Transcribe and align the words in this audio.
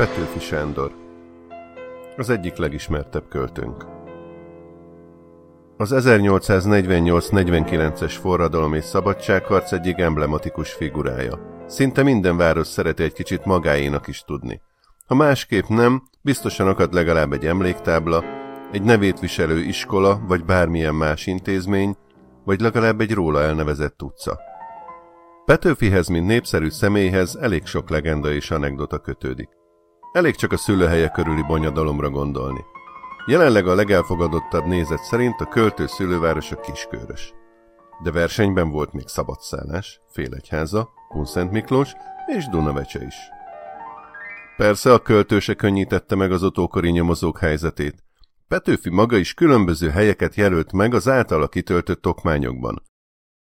Petőfi 0.00 0.38
Sándor 0.38 0.92
Az 2.16 2.30
egyik 2.30 2.56
legismertebb 2.56 3.28
költőnk. 3.28 3.86
Az 5.76 5.92
1848-49-es 5.94 8.16
forradalom 8.20 8.74
és 8.74 8.84
szabadságharc 8.84 9.72
egyik 9.72 9.98
emblematikus 9.98 10.72
figurája. 10.72 11.64
Szinte 11.66 12.02
minden 12.02 12.36
város 12.36 12.66
szereti 12.66 13.02
egy 13.02 13.12
kicsit 13.12 13.44
magáénak 13.44 14.06
is 14.06 14.22
tudni. 14.22 14.60
Ha 15.06 15.14
másképp 15.14 15.66
nem, 15.66 16.02
biztosan 16.22 16.68
akad 16.68 16.94
legalább 16.94 17.32
egy 17.32 17.46
emléktábla, 17.46 18.24
egy 18.72 18.82
nevét 18.82 19.20
viselő 19.20 19.58
iskola 19.58 20.20
vagy 20.26 20.44
bármilyen 20.44 20.94
más 20.94 21.26
intézmény, 21.26 21.96
vagy 22.44 22.60
legalább 22.60 23.00
egy 23.00 23.12
róla 23.12 23.42
elnevezett 23.42 24.02
utca. 24.02 24.38
Petőfihez, 25.44 26.08
mint 26.08 26.26
népszerű 26.26 26.68
személyhez 26.68 27.36
elég 27.36 27.66
sok 27.66 27.90
legenda 27.90 28.32
és 28.32 28.50
anekdota 28.50 28.98
kötődik. 28.98 29.58
Elég 30.12 30.34
csak 30.34 30.52
a 30.52 30.56
szülőhelye 30.56 31.08
körüli 31.08 31.42
bonyodalomra 31.42 32.10
gondolni. 32.10 32.64
Jelenleg 33.26 33.66
a 33.66 33.74
legelfogadottabb 33.74 34.66
nézet 34.66 35.02
szerint 35.02 35.40
a 35.40 35.46
költő 35.46 35.86
szülővárosa 35.86 36.60
Kiskörös. 36.60 37.34
De 38.02 38.10
versenyben 38.10 38.70
volt 38.70 38.92
még 38.92 39.06
Szabadszállás, 39.06 40.00
Félegyháza, 40.08 40.88
Kunszent 41.08 41.50
Miklós 41.50 41.92
és 42.26 42.48
Dunavecse 42.48 43.04
is. 43.04 43.14
Persze 44.56 44.92
a 44.92 44.98
költő 44.98 45.38
se 45.38 45.54
könnyítette 45.54 46.14
meg 46.14 46.32
az 46.32 46.42
utókori 46.42 46.90
nyomozók 46.90 47.38
helyzetét. 47.38 48.04
Petőfi 48.48 48.90
maga 48.90 49.16
is 49.16 49.34
különböző 49.34 49.90
helyeket 49.90 50.34
jelölt 50.34 50.72
meg 50.72 50.94
az 50.94 51.08
általa 51.08 51.48
kitöltött 51.48 52.06
okmányokban. 52.06 52.82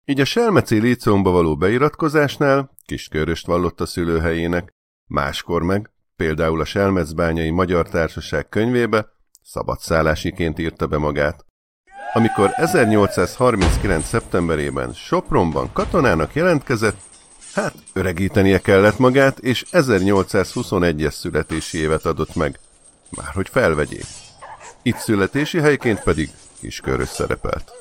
Így 0.05 0.19
a 0.19 0.25
Selmeci 0.25 0.79
Líceumba 0.79 1.31
való 1.31 1.57
beiratkozásnál 1.57 2.71
Kisköröst 2.85 3.45
vallott 3.45 3.81
a 3.81 3.85
szülőhelyének, 3.85 4.73
máskor 5.07 5.63
meg, 5.63 5.92
például 6.15 6.61
a 6.61 6.65
Selmecbányai 6.65 7.49
Magyar 7.49 7.89
Társaság 7.89 8.49
könyvébe, 8.49 9.07
szabadszállásiként 9.43 10.59
írta 10.59 10.87
be 10.87 10.97
magát. 10.97 11.45
Amikor 12.13 12.51
1839. 12.55 14.05
szeptemberében 14.05 14.93
Sopronban 14.93 15.69
katonának 15.73 16.35
jelentkezett, 16.35 16.97
hát 17.53 17.73
öregítenie 17.93 18.59
kellett 18.59 18.97
magát, 18.97 19.39
és 19.39 19.65
1821-es 19.71 21.13
születési 21.13 21.77
évet 21.77 22.05
adott 22.05 22.35
meg, 22.35 22.59
már 23.09 23.33
hogy 23.33 23.49
felvegyék. 23.49 24.05
Itt 24.81 24.97
születési 24.97 25.59
helyként 25.59 26.03
pedig 26.03 26.29
Kiskörös 26.59 27.07
szerepelt. 27.09 27.71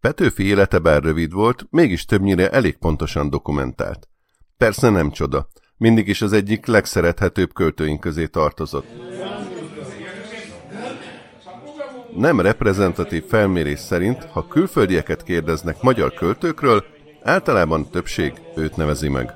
Petőfi 0.00 0.44
élete 0.44 0.78
bár 0.78 1.02
rövid 1.02 1.32
volt, 1.32 1.66
mégis 1.70 2.04
többnyire 2.04 2.50
elég 2.50 2.76
pontosan 2.78 3.30
dokumentált. 3.30 4.08
Persze 4.56 4.88
nem 4.88 5.10
csoda, 5.10 5.48
mindig 5.82 6.08
is 6.08 6.22
az 6.22 6.32
egyik 6.32 6.66
legszerethetőbb 6.66 7.52
költőink 7.52 8.00
közé 8.00 8.26
tartozott. 8.26 8.86
Nem 12.16 12.40
reprezentatív 12.40 13.24
felmérés 13.24 13.78
szerint, 13.78 14.24
ha 14.24 14.48
külföldieket 14.48 15.22
kérdeznek 15.22 15.82
magyar 15.82 16.14
költőkről, 16.14 16.84
általában 17.22 17.90
többség 17.90 18.32
őt 18.56 18.76
nevezi 18.76 19.08
meg. 19.08 19.34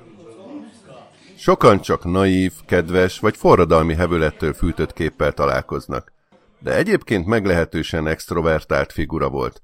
Sokan 1.36 1.80
csak 1.80 2.04
naív, 2.04 2.52
kedves 2.66 3.18
vagy 3.18 3.36
forradalmi 3.36 3.94
hevülettől 3.94 4.52
fűtött 4.52 4.92
képpel 4.92 5.32
találkoznak. 5.32 6.12
De 6.58 6.76
egyébként 6.76 7.26
meglehetősen 7.26 8.06
extrovertált 8.06 8.92
figura 8.92 9.28
volt. 9.28 9.62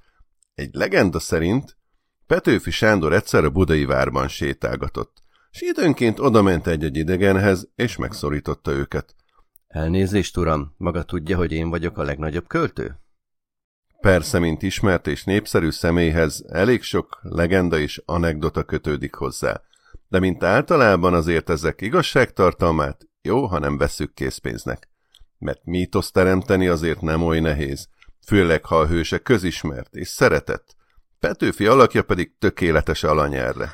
Egy 0.54 0.70
legenda 0.72 1.18
szerint 1.18 1.76
Petőfi 2.26 2.70
Sándor 2.70 3.12
egyszer 3.12 3.44
a 3.44 3.50
budai 3.50 3.84
várban 3.84 4.28
sétálgatott, 4.28 5.21
és 5.52 5.60
időnként 5.60 6.18
odament 6.18 6.66
egy-egy 6.66 6.96
idegenhez, 6.96 7.68
és 7.74 7.96
megszorította 7.96 8.70
őket. 8.70 9.14
Elnézést, 9.68 10.36
uram, 10.36 10.74
maga 10.76 11.02
tudja, 11.02 11.36
hogy 11.36 11.52
én 11.52 11.70
vagyok 11.70 11.98
a 11.98 12.02
legnagyobb 12.02 12.46
költő? 12.46 12.96
Persze, 14.00 14.38
mint 14.38 14.62
ismert 14.62 15.06
és 15.06 15.24
népszerű 15.24 15.70
személyhez 15.70 16.44
elég 16.48 16.82
sok 16.82 17.18
legenda 17.22 17.78
és 17.78 18.02
anekdota 18.04 18.64
kötődik 18.64 19.14
hozzá, 19.14 19.60
de 20.08 20.18
mint 20.18 20.42
általában 20.42 21.14
azért 21.14 21.50
ezek 21.50 21.80
igazságtartalmát 21.80 23.08
jó, 23.22 23.46
ha 23.46 23.58
nem 23.58 23.78
veszük 23.78 24.14
készpénznek. 24.14 24.88
Mert 25.38 25.64
mítoszt 25.64 26.12
teremteni 26.12 26.68
azért 26.68 27.00
nem 27.00 27.22
oly 27.22 27.40
nehéz, 27.40 27.88
főleg 28.26 28.64
ha 28.64 28.78
a 28.78 28.86
hőse 28.86 29.18
közismert 29.18 29.94
és 29.94 30.08
szeretett, 30.08 30.76
Petőfi 31.22 31.66
alakja 31.66 32.02
pedig 32.02 32.32
tökéletes 32.38 33.02
alany 33.02 33.34
erre. 33.34 33.72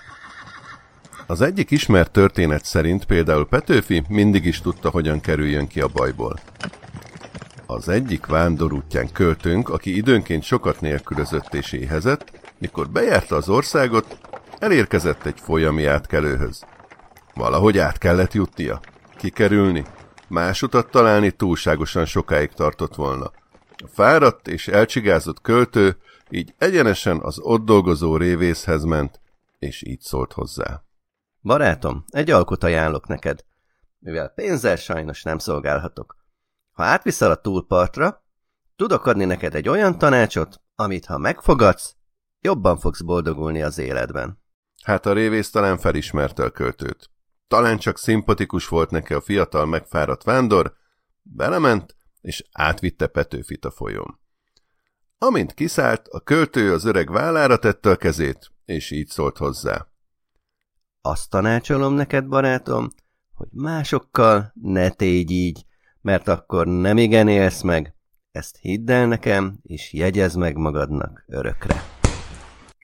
Az 1.31 1.41
egyik 1.41 1.71
ismert 1.71 2.11
történet 2.11 2.65
szerint 2.65 3.05
például 3.05 3.49
Petőfi 3.49 4.03
mindig 4.09 4.45
is 4.45 4.61
tudta, 4.61 4.91
hogyan 4.91 5.21
kerüljön 5.21 5.67
ki 5.67 5.81
a 5.81 5.89
bajból. 5.89 6.41
Az 7.67 7.89
egyik 7.89 8.27
vándorútján 8.27 9.13
költőnk, 9.13 9.69
aki 9.69 9.97
időnként 9.97 10.43
sokat 10.43 10.81
nélkülözött 10.81 11.55
és 11.55 11.73
éhezett, 11.73 12.53
mikor 12.59 12.91
bejárta 12.91 13.37
az 13.37 13.49
országot, 13.49 14.19
elérkezett 14.59 15.27
egy 15.27 15.41
folyami 15.41 15.85
átkelőhöz. 15.85 16.65
Valahogy 17.35 17.79
át 17.79 17.99
kellett 17.99 18.33
jutnia. 18.33 18.81
Kikerülni. 19.17 19.85
Más 20.29 20.63
utat 20.63 20.91
találni 20.91 21.31
túlságosan 21.31 22.05
sokáig 22.05 22.51
tartott 22.51 22.95
volna. 22.95 23.33
A 23.77 23.89
fáradt 23.93 24.49
és 24.49 24.69
elcsigázott 24.69 25.41
költő 25.41 25.97
így 26.31 26.55
egyenesen 26.59 27.21
az 27.21 27.39
ott 27.41 27.65
dolgozó 27.65 28.17
révészhez 28.17 28.85
ment, 28.85 29.21
és 29.59 29.83
így 29.87 30.01
szólt 30.01 30.33
hozzá. 30.33 30.87
Barátom, 31.43 32.05
egy 32.09 32.31
alkot 32.31 32.65
ajánlok 32.65 33.07
neked, 33.07 33.45
mivel 33.99 34.29
pénzzel 34.29 34.77
sajnos 34.77 35.23
nem 35.23 35.39
szolgálhatok. 35.39 36.17
Ha 36.73 36.83
átviszel 36.83 37.31
a 37.31 37.41
túlpartra, 37.41 38.25
tudok 38.77 39.07
adni 39.07 39.25
neked 39.25 39.55
egy 39.55 39.69
olyan 39.69 39.99
tanácsot, 39.99 40.61
amit 40.75 41.07
ha 41.07 41.19
megfogadsz, 41.19 41.97
jobban 42.41 42.79
fogsz 42.79 43.01
boldogulni 43.01 43.63
az 43.63 43.79
életben. 43.79 44.43
Hát 44.83 45.07
a 45.07 45.13
révész 45.13 45.51
talán 45.51 45.79
felismerte 45.79 46.45
a 46.45 46.51
költőt. 46.51 47.11
Talán 47.49 47.79
csak 47.79 47.99
szimpatikus 47.99 48.69
volt 48.69 48.91
neki 48.91 49.15
a 49.15 49.21
fiatal 49.21 49.67
megfáradt 49.67 50.23
vándor, 50.23 50.77
belement, 51.23 51.97
és 52.21 52.45
átvitte 52.53 53.07
Petőfit 53.07 53.65
a 53.65 53.71
folyón. 53.71 54.21
Amint 55.19 55.55
kiszállt, 55.55 56.09
a 56.09 56.21
költő 56.21 56.73
az 56.73 56.85
öreg 56.85 57.11
vállára 57.11 57.59
tette 57.59 57.91
a 57.91 57.97
kezét, 57.97 58.51
és 58.65 58.91
így 58.91 59.09
szólt 59.09 59.37
hozzá. 59.37 59.87
Azt 61.01 61.31
tanácsolom 61.31 61.95
neked, 61.95 62.27
barátom, 62.27 62.89
hogy 63.35 63.49
másokkal 63.51 64.53
ne 64.63 64.91
tégy 64.91 65.31
így, 65.31 65.65
mert 66.01 66.29
akkor 66.29 66.67
nem 66.67 66.97
igen 66.97 67.29
élsz 67.29 67.63
meg. 67.63 67.95
Ezt 68.31 68.59
hidd 68.61 68.91
el 68.91 69.07
nekem, 69.07 69.59
és 69.63 69.93
jegyez 69.93 70.35
meg 70.35 70.57
magadnak 70.57 71.25
örökre. 71.27 71.83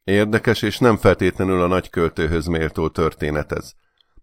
Érdekes 0.05 0.63
és 0.63 0.79
nem 0.79 0.97
feltétlenül 0.97 1.63
a 1.63 1.67
nagyköltőhöz 1.67 2.47
méltó 2.47 2.89
történet 2.89 3.53
ez. 3.53 3.73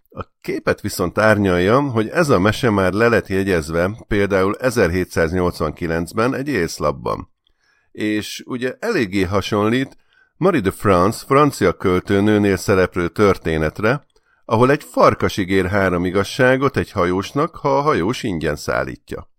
A 0.10 0.26
képet 0.42 0.82
viszont 0.82 1.18
árnyalja, 1.18 1.82
hogy 1.82 2.08
ez 2.08 2.30
a 2.30 2.40
mese 2.40 2.70
már 2.70 2.94
le 2.94 3.08
lett 3.08 3.28
jegyezve 3.28 4.04
például 4.08 4.56
1789-ben 4.60 6.36
egy 6.36 6.48
észlapban. 6.48 7.32
És 7.92 8.44
ugye 8.46 8.76
eléggé 8.80 9.24
hasonlít 9.24 9.98
Marie 10.42 10.62
de 10.62 10.72
France 10.72 11.26
francia 11.26 11.74
költőnőnél 11.74 12.58
szereplő 12.58 13.08
történetre, 13.08 14.06
ahol 14.46 14.72
egy 14.72 14.84
farkas 14.84 15.38
ígér 15.38 15.66
három 15.66 16.06
igazságot 16.06 16.78
egy 16.78 16.92
hajósnak, 16.92 17.56
ha 17.56 17.78
a 17.78 17.82
hajós 17.82 18.24
ingyen 18.24 18.56
szállítja. 18.56 19.30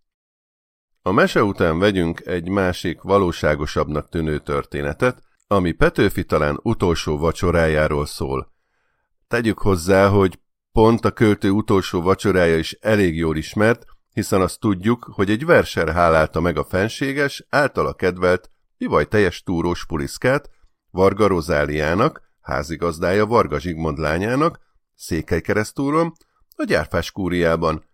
A 1.02 1.12
mese 1.12 1.42
után 1.42 1.78
vegyünk 1.78 2.20
egy 2.20 2.48
másik 2.48 3.00
valóságosabbnak 3.00 4.08
tűnő 4.08 4.38
történetet, 4.38 5.22
ami 5.46 5.72
Petőfi 5.72 6.24
talán 6.24 6.58
utolsó 6.62 7.18
vacsorájáról 7.18 8.06
szól. 8.06 8.52
Tegyük 9.28 9.58
hozzá, 9.58 10.08
hogy 10.08 10.40
pont 10.72 11.04
a 11.04 11.10
költő 11.10 11.50
utolsó 11.50 12.02
vacsorája 12.02 12.58
is 12.58 12.72
elég 12.72 13.16
jól 13.16 13.36
ismert, 13.36 13.84
hiszen 14.12 14.40
azt 14.40 14.60
tudjuk, 14.60 15.10
hogy 15.14 15.30
egy 15.30 15.44
verser 15.44 15.88
hálálta 15.88 16.40
meg 16.40 16.56
a 16.56 16.64
fenséges, 16.64 17.46
általa 17.48 17.94
kedvelt, 17.94 18.50
pivaj 18.78 19.04
teljes 19.04 19.42
túrós 19.42 19.86
puliszkát, 19.86 20.50
Varga 20.92 21.26
Rozáliának, 21.26 22.22
házigazdája 22.40 23.26
Varga 23.26 23.60
Zsigmond 23.60 23.98
lányának, 23.98 24.60
Székelykeresztúron, 24.94 26.12
a 26.56 26.64
gyárfás 26.64 27.10
kúriában. 27.10 27.84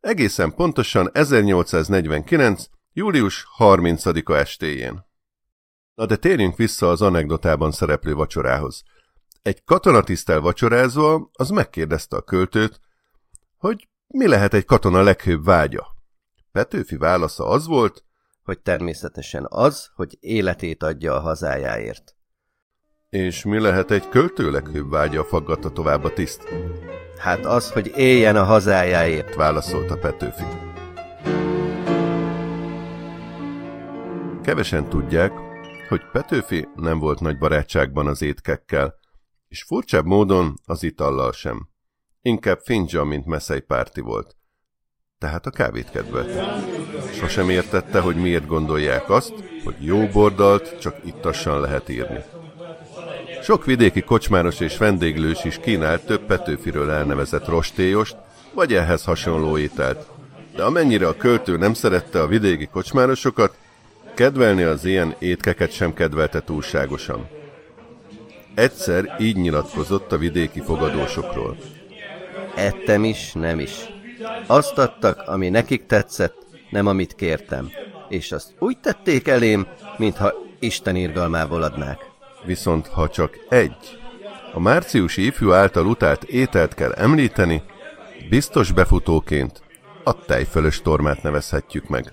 Egészen 0.00 0.54
pontosan 0.54 1.10
1849. 1.12 2.64
július 2.92 3.46
30-a 3.58 4.32
estéjén. 4.32 5.06
Na 5.94 6.06
de 6.06 6.16
térjünk 6.16 6.56
vissza 6.56 6.90
az 6.90 7.02
anekdotában 7.02 7.72
szereplő 7.72 8.14
vacsorához. 8.14 8.82
Egy 9.42 9.64
katonatisztel 9.64 10.40
vacsorázva 10.40 11.30
az 11.32 11.48
megkérdezte 11.48 12.16
a 12.16 12.22
költőt, 12.22 12.80
hogy 13.56 13.88
mi 14.06 14.26
lehet 14.26 14.54
egy 14.54 14.64
katona 14.64 15.02
leghőbb 15.02 15.44
vágya. 15.44 15.86
Petőfi 16.52 16.96
válasza 16.96 17.46
az 17.46 17.66
volt, 17.66 18.04
hogy 18.42 18.60
természetesen 18.60 19.46
az, 19.48 19.90
hogy 19.94 20.16
életét 20.20 20.82
adja 20.82 21.14
a 21.14 21.20
hazájáért. 21.20 22.14
És 23.14 23.44
mi 23.44 23.58
lehet 23.58 23.90
egy 23.90 24.08
költő 24.08 24.50
leghőbb 24.50 24.90
vágya, 24.90 25.24
faggatta 25.24 25.70
tovább 25.70 26.04
a 26.04 26.12
tiszt. 26.12 26.48
Hát 27.18 27.44
az, 27.44 27.72
hogy 27.72 27.92
éljen 27.96 28.36
a 28.36 28.44
hazájáért, 28.44 29.34
válaszolta 29.34 29.98
Petőfi. 29.98 30.44
Kevesen 34.42 34.88
tudják, 34.88 35.32
hogy 35.88 36.00
Petőfi 36.12 36.68
nem 36.76 36.98
volt 36.98 37.20
nagy 37.20 37.38
barátságban 37.38 38.06
az 38.06 38.22
étkekkel, 38.22 38.94
és 39.48 39.62
furcsább 39.62 40.04
módon 40.04 40.54
az 40.64 40.82
itallal 40.82 41.32
sem. 41.32 41.68
Inkább 42.22 42.58
finja, 42.58 43.04
mint 43.04 43.26
messzei 43.26 43.60
párti 43.60 44.00
volt. 44.00 44.36
Tehát 45.18 45.46
a 45.46 45.50
kávét 45.50 45.90
kedvelte. 45.90 46.62
Sosem 47.12 47.50
értette, 47.50 48.00
hogy 48.00 48.16
miért 48.16 48.46
gondolják 48.46 49.10
azt, 49.10 49.34
hogy 49.64 49.76
jó 49.78 50.06
bordalt 50.06 50.78
csak 50.78 50.96
ittassan 51.04 51.60
lehet 51.60 51.88
írni. 51.88 52.33
Sok 53.44 53.64
vidéki 53.64 54.00
kocsmáros 54.00 54.60
és 54.60 54.76
vendéglős 54.76 55.44
is 55.44 55.58
kínált 55.62 56.06
több 56.06 56.20
Petőfiről 56.20 56.90
elnevezett 56.90 57.48
rostélyost, 57.48 58.16
vagy 58.52 58.74
ehhez 58.74 59.04
hasonló 59.04 59.58
ételt. 59.58 60.06
De 60.56 60.62
amennyire 60.62 61.06
a 61.06 61.16
költő 61.16 61.56
nem 61.56 61.74
szerette 61.74 62.20
a 62.20 62.26
vidéki 62.26 62.66
kocsmárosokat, 62.66 63.56
kedvelni 64.14 64.62
az 64.62 64.84
ilyen 64.84 65.14
étkeket 65.18 65.72
sem 65.72 65.94
kedvelte 65.94 66.40
túlságosan. 66.40 67.28
Egyszer 68.54 69.16
így 69.18 69.36
nyilatkozott 69.36 70.12
a 70.12 70.18
vidéki 70.18 70.60
fogadósokról. 70.60 71.56
Ettem 72.54 73.04
is, 73.04 73.32
nem 73.32 73.58
is. 73.58 73.72
Azt 74.46 74.78
adtak, 74.78 75.22
ami 75.26 75.48
nekik 75.48 75.86
tetszett, 75.86 76.36
nem 76.70 76.86
amit 76.86 77.14
kértem. 77.14 77.70
És 78.08 78.32
azt 78.32 78.54
úgy 78.58 78.78
tették 78.78 79.28
elém, 79.28 79.66
mintha 79.96 80.34
Isten 80.58 80.96
irgalmából 80.96 81.62
adnák. 81.62 82.12
Viszont 82.44 82.86
ha 82.86 83.08
csak 83.08 83.38
egy, 83.48 83.98
a 84.52 84.60
márciusi 84.60 85.26
ifjú 85.26 85.52
által 85.52 85.86
utált 85.86 86.24
ételt 86.24 86.74
kell 86.74 86.92
említeni, 86.92 87.62
biztos 88.28 88.72
befutóként 88.72 89.62
a 90.04 90.24
tejfölös 90.24 90.82
tormát 90.82 91.22
nevezhetjük 91.22 91.88
meg. 91.88 92.12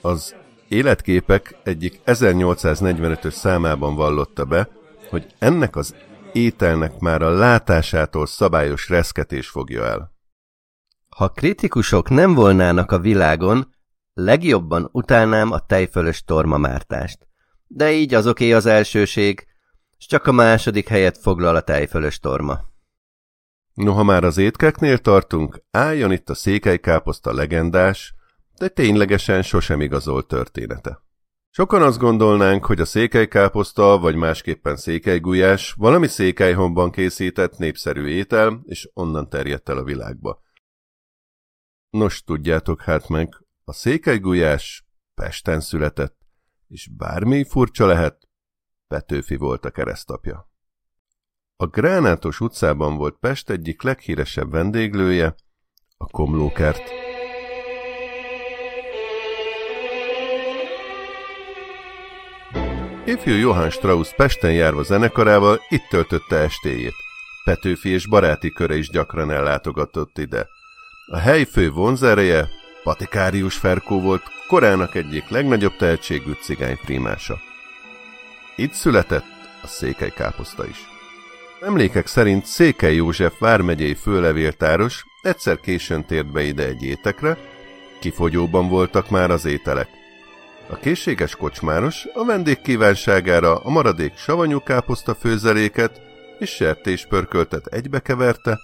Az 0.00 0.34
életképek 0.68 1.56
egyik 1.62 2.00
1845-ös 2.06 3.32
számában 3.32 3.94
vallotta 3.94 4.44
be, 4.44 4.68
hogy 5.10 5.34
ennek 5.38 5.76
az 5.76 5.94
ételnek 6.32 6.98
már 6.98 7.22
a 7.22 7.30
látásától 7.30 8.26
szabályos 8.26 8.88
reszketés 8.88 9.48
fogja 9.48 9.84
el. 9.84 10.12
Ha 11.08 11.28
kritikusok 11.28 12.10
nem 12.10 12.34
volnának 12.34 12.92
a 12.92 12.98
világon, 12.98 13.74
legjobban 14.14 14.88
utálnám 14.92 15.52
a 15.52 15.58
tejfölös 15.58 16.24
tormamártást. 16.24 17.28
De 17.76 17.92
így 17.92 18.14
azoké 18.14 18.52
az 18.52 18.66
elsőség, 18.66 19.46
és 19.98 20.06
csak 20.06 20.26
a 20.26 20.32
második 20.32 20.88
helyet 20.88 21.18
foglal 21.18 21.56
a 21.56 21.60
tejfölös 21.60 22.18
torma. 22.18 22.60
Noha 23.74 24.02
már 24.02 24.24
az 24.24 24.36
étkeknél 24.36 24.98
tartunk, 24.98 25.62
álljon 25.70 26.12
itt 26.12 26.30
a 26.30 26.34
székelykáposzta 26.34 27.32
legendás, 27.32 28.14
de 28.58 28.68
ténylegesen 28.68 29.42
sosem 29.42 29.80
igazolt 29.80 30.26
története. 30.26 31.02
Sokan 31.50 31.82
azt 31.82 31.98
gondolnánk, 31.98 32.64
hogy 32.64 32.80
a 32.80 32.84
székelykáposzta, 32.84 33.98
vagy 33.98 34.14
másképpen 34.14 34.76
székelygujás 34.76 35.72
valami 35.72 36.06
székelyhomban 36.06 36.90
készített 36.90 37.58
népszerű 37.58 38.06
étel, 38.06 38.60
és 38.64 38.90
onnan 38.92 39.28
terjedt 39.28 39.68
el 39.68 39.78
a 39.78 39.84
világba. 39.84 40.42
Nos, 41.90 42.22
tudjátok 42.22 42.82
hát 42.82 43.08
meg, 43.08 43.28
a 43.64 43.72
székelygujás 43.72 44.86
Pesten 45.14 45.60
született, 45.60 46.23
és 46.68 46.88
bármi 46.96 47.44
furcsa 47.44 47.86
lehet, 47.86 48.28
Petőfi 48.88 49.36
volt 49.36 49.64
a 49.64 49.70
keresztapja. 49.70 50.48
A 51.56 51.66
Gránátos 51.66 52.40
utcában 52.40 52.96
volt 52.96 53.16
Pest 53.20 53.50
egyik 53.50 53.82
leghíresebb 53.82 54.50
vendéglője, 54.50 55.34
a 55.96 56.06
Komlókert. 56.06 56.82
Ifjú 63.06 63.34
Johann 63.34 63.68
Strauss 63.68 64.14
Pesten 64.14 64.52
járva 64.52 64.82
zenekarával 64.82 65.58
itt 65.68 65.86
töltötte 65.88 66.36
estéjét. 66.36 66.94
Petőfi 67.44 67.88
és 67.88 68.08
baráti 68.08 68.52
köre 68.52 68.76
is 68.76 68.88
gyakran 68.88 69.30
ellátogatott 69.30 70.18
ide. 70.18 70.48
A 71.06 71.16
hely 71.16 71.44
fő 71.44 71.70
vonzereje 71.70 72.48
Patikárius 72.84 73.56
Ferkó 73.56 74.00
volt 74.00 74.22
korának 74.48 74.94
egyik 74.94 75.28
legnagyobb 75.28 75.76
tehetségű 75.76 76.32
cigány 76.40 76.78
primása. 76.84 77.40
Itt 78.56 78.72
született 78.72 79.24
a 79.62 79.66
székely 79.66 80.10
káposzta 80.10 80.66
is. 80.66 80.88
Emlékek 81.60 82.06
szerint 82.06 82.46
Székely 82.46 82.94
József 82.94 83.38
vármegyei 83.38 83.94
főlevéltáros 83.94 85.04
egyszer 85.22 85.60
későn 85.60 86.04
tért 86.06 86.32
be 86.32 86.42
ide 86.42 86.66
egy 86.66 86.82
étekre, 86.82 87.38
kifogyóban 88.00 88.68
voltak 88.68 89.10
már 89.10 89.30
az 89.30 89.44
ételek. 89.44 89.88
A 90.68 90.76
készséges 90.76 91.36
kocsmáros 91.36 92.06
a 92.14 92.24
vendég 92.24 92.60
kívánságára 92.60 93.56
a 93.56 93.70
maradék 93.70 94.16
savanyú 94.16 94.60
káposzta 94.60 95.14
főzeléket 95.14 96.00
és 96.38 96.50
sertéspörköltet 96.50 97.66
egybekeverte, 97.66 98.60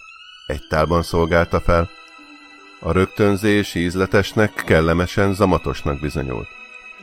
egy 0.47 0.63
tálban 0.69 1.03
szolgálta 1.03 1.61
fel. 1.61 1.91
A 2.83 2.93
rögtönzés 2.93 3.75
ízletesnek, 3.75 4.53
kellemesen 4.67 5.35
zamatosnak 5.35 6.01
bizonyult. 6.01 6.49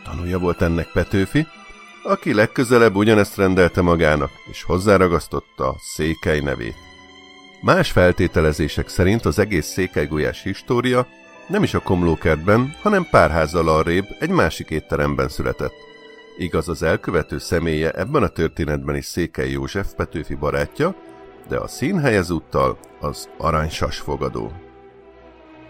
Tanulja 0.03 0.39
volt 0.39 0.61
ennek 0.61 0.91
Petőfi, 0.93 1.47
aki 2.03 2.33
legközelebb 2.33 2.95
ugyanezt 2.95 3.35
rendelte 3.35 3.81
magának, 3.81 4.31
és 4.51 4.63
hozzáragasztotta 4.63 5.75
székely 5.79 6.39
nevét. 6.39 6.75
Más 7.61 7.91
feltételezések 7.91 8.87
szerint 8.87 9.25
az 9.25 9.39
egész 9.39 9.65
székelygulyás 9.65 10.43
história 10.43 11.07
nem 11.47 11.63
is 11.63 11.73
a 11.73 11.79
komlókertben, 11.79 12.75
hanem 12.81 13.07
pár 13.11 13.31
házzal 13.31 13.67
arrébb 13.67 14.05
egy 14.19 14.29
másik 14.29 14.69
étteremben 14.69 15.29
született. 15.29 15.73
Igaz, 16.37 16.69
az 16.69 16.83
elkövető 16.83 17.37
személye 17.37 17.91
ebben 17.91 18.23
a 18.23 18.27
történetben 18.27 18.95
is 18.95 19.05
Székely 19.05 19.49
József 19.49 19.93
Petőfi 19.93 20.35
barátja, 20.35 20.95
de 21.47 21.57
a 21.57 21.67
színhely 21.67 22.15
ezúttal 22.15 22.77
az 22.99 23.29
aranysas 23.37 23.97
fogadó. 23.97 24.51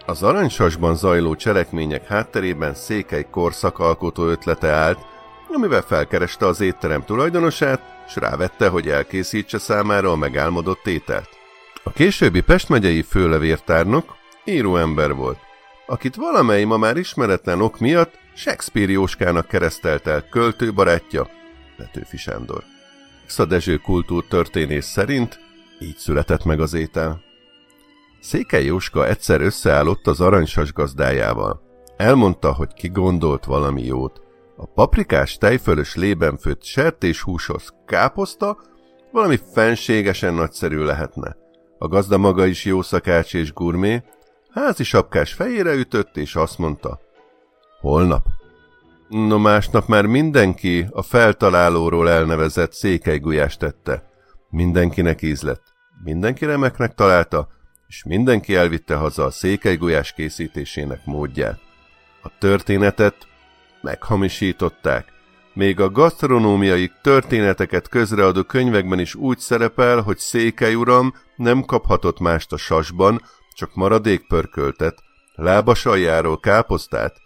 Az 0.08 0.22
aranysasban 0.22 0.96
zajló 0.96 1.34
cselekmények 1.34 2.06
hátterében 2.06 2.74
Székely 2.74 3.26
korszakalkotó 3.30 4.26
ötlete 4.26 4.68
állt, 4.68 4.98
amivel 5.48 5.82
felkereste 5.82 6.46
az 6.46 6.60
étterem 6.60 7.04
tulajdonosát, 7.04 7.80
s 8.08 8.16
rávette, 8.16 8.68
hogy 8.68 8.88
elkészítse 8.88 9.58
számára 9.58 10.10
a 10.10 10.16
megálmodott 10.16 10.86
ételt. 10.86 11.28
A 11.82 11.90
későbbi 11.90 12.40
Pest 12.40 12.68
megyei 12.68 13.02
főlevértárnok 13.02 14.16
író 14.44 14.76
ember 14.76 15.14
volt, 15.14 15.38
akit 15.86 16.16
valamely 16.16 16.64
ma 16.64 16.76
már 16.76 16.96
ismeretlen 16.96 17.60
ok 17.60 17.78
miatt 17.78 18.18
Shakespeare 18.34 18.92
Jóskának 18.92 19.48
keresztelt 19.48 20.06
el 20.06 20.28
költő 20.28 20.72
barátja, 20.72 21.28
Petőfi 21.76 22.16
Sándor. 22.16 22.62
Szadezső 23.26 23.76
kultúrtörténész 23.76 24.86
szerint 24.86 25.40
így 25.80 25.96
született 25.96 26.44
meg 26.44 26.60
az 26.60 26.74
étel. 26.74 27.26
Székely 28.20 28.64
Jóska 28.64 29.06
egyszer 29.06 29.40
összeállott 29.40 30.06
az 30.06 30.20
aranysas 30.20 30.72
gazdájával. 30.72 31.62
Elmondta, 31.96 32.52
hogy 32.52 32.72
ki 32.74 32.88
gondolt 32.88 33.44
valami 33.44 33.84
jót. 33.84 34.20
A 34.56 34.66
paprikás 34.66 35.36
tejfölös 35.36 35.94
lében 35.94 36.36
főtt 36.36 36.62
sertéshúsos 36.62 37.68
káposzta 37.86 38.58
valami 39.12 39.38
fenségesen 39.52 40.34
nagyszerű 40.34 40.78
lehetne. 40.78 41.36
A 41.78 41.88
gazda 41.88 42.18
maga 42.18 42.46
is 42.46 42.64
jó 42.64 42.82
szakács 42.82 43.34
és 43.34 43.52
gurmé, 43.52 44.02
házi 44.50 44.84
sapkás 44.84 45.32
fejére 45.32 45.74
ütött, 45.74 46.16
és 46.16 46.36
azt 46.36 46.58
mondta, 46.58 47.00
holnap. 47.80 48.26
No 49.08 49.38
másnap 49.38 49.86
már 49.86 50.06
mindenki 50.06 50.86
a 50.90 51.02
feltalálóról 51.02 52.10
elnevezett 52.10 52.72
székelygulyást 52.72 53.58
tette. 53.58 54.10
Mindenkinek 54.50 55.22
ízlett. 55.22 55.62
Mindenki 56.04 56.44
remeknek 56.44 56.94
találta, 56.94 57.48
és 57.88 58.04
mindenki 58.04 58.54
elvitte 58.54 58.94
haza 58.94 59.24
a 59.24 59.30
székelygulyás 59.30 60.12
készítésének 60.12 61.04
módját. 61.04 61.60
A 62.22 62.38
történetet 62.38 63.26
meghamisították. 63.80 65.12
Még 65.52 65.80
a 65.80 65.90
gasztronómiai 65.90 66.92
történeteket 67.02 67.88
közreadó 67.88 68.42
könyvekben 68.42 68.98
is 68.98 69.14
úgy 69.14 69.38
szerepel, 69.38 70.00
hogy 70.00 70.18
székely 70.18 70.74
uram 70.74 71.14
nem 71.36 71.62
kaphatott 71.62 72.18
mást 72.18 72.52
a 72.52 72.56
sasban, 72.56 73.22
csak 73.52 73.74
maradék 73.74 74.26
pörköltet, 74.26 74.98
lábas 75.34 75.86
aljáról 75.86 76.40
káposztát. 76.40 77.16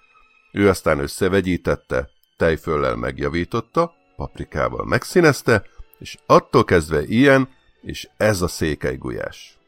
Ő 0.52 0.68
aztán 0.68 0.98
összevegyítette, 0.98 2.08
tejföllel 2.36 2.96
megjavította, 2.96 3.94
paprikával 4.16 4.84
megszínezte, 4.84 5.62
és 5.98 6.16
attól 6.26 6.64
kezdve 6.64 7.02
ilyen, 7.02 7.48
és 7.82 8.08
ez 8.16 8.42
a 8.42 8.48
székelygulyás. 8.48 9.61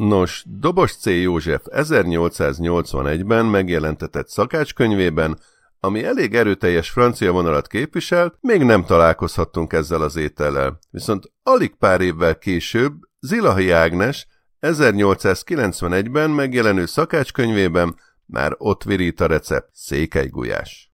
Nos, 0.00 0.44
Dobos 0.46 0.96
C. 0.96 1.06
József 1.06 1.62
1881-ben 1.64 3.46
megjelentetett 3.46 4.28
szakácskönyvében, 4.28 5.38
ami 5.80 6.04
elég 6.04 6.34
erőteljes 6.34 6.90
francia 6.90 7.32
vonalat 7.32 7.66
képvisel, 7.66 8.38
még 8.40 8.62
nem 8.62 8.84
találkozhattunk 8.84 9.72
ezzel 9.72 10.02
az 10.02 10.16
étellel. 10.16 10.78
Viszont 10.90 11.32
alig 11.42 11.74
pár 11.74 12.00
évvel 12.00 12.38
később 12.38 12.92
Zilahi 13.18 13.70
Ágnes 13.70 14.26
1891-ben 14.60 16.30
megjelenő 16.30 16.86
szakácskönyvében 16.86 17.96
már 18.26 18.54
ott 18.58 18.82
virít 18.82 19.20
a 19.20 19.26
recept, 19.26 19.70
székelygulyás. 19.72 20.92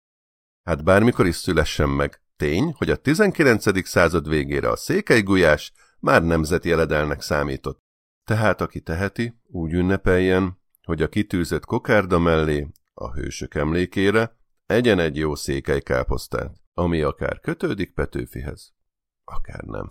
Hát 0.63 0.85
bármikor 0.85 1.27
is 1.27 1.37
szülessen 1.37 1.89
meg, 1.89 2.23
tény, 2.37 2.75
hogy 2.77 2.91
a 2.91 2.97
19. 2.97 3.89
század 3.89 4.29
végére 4.29 4.69
a 4.69 4.77
székelygulyás 4.77 5.73
már 5.99 6.23
nemzeti 6.23 6.71
eledelnek 6.71 7.21
számított. 7.21 7.85
Tehát 8.27 8.61
aki 8.61 8.81
teheti, 8.81 9.41
úgy 9.47 9.73
ünnepeljen, 9.73 10.59
hogy 10.83 11.03
a 11.03 11.09
kitűzött 11.09 11.65
kokárda 11.65 12.19
mellé, 12.19 12.69
a 12.95 13.13
hősök 13.13 13.55
emlékére, 13.55 14.37
egyen 14.67 14.99
egy 14.99 15.17
jó 15.17 15.35
székelykáposztát, 15.35 16.61
ami 16.75 17.03
akár 17.03 17.41
kötődik 17.41 17.95
Petőfihez, 17.95 18.75
akár 19.25 19.63
nem. 19.63 19.87